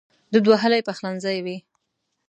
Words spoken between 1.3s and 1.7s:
وي